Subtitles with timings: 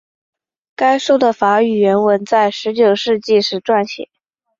[0.75, 4.09] 该书的法语原文在十九世纪时撰写。